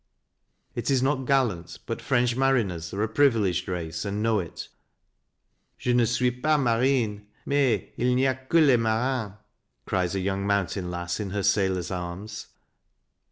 It 0.73 0.89
is 0.89 1.03
not 1.03 1.27
gallant, 1.27 1.77
but 1.85 2.01
French 2.01 2.35
mariners 2.35 2.91
are 2.91 3.03
a 3.03 3.07
privileged 3.07 3.67
race 3.67 4.03
and 4.03 4.23
know 4.23 4.39
it." 4.39 4.67
Je 5.77 5.93
ne 5.93 6.05
suis 6.05 6.31
pas 6.31 6.59
marine, 6.59 7.27
mais 7.45 7.89
il 7.99 8.15
n'y 8.15 8.25
a 8.27 8.33
que 8.33 8.59
les 8.59 8.77
marins," 8.77 9.33
cries 9.85 10.15
a 10.15 10.35
mountain 10.37 10.89
lass 10.89 11.19
in 11.19 11.29
her 11.29 11.43
sailor's 11.43 11.91
arms. 11.91 12.47